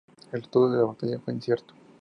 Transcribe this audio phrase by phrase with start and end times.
[0.07, 1.75] El resultado de la batalla fue incierto.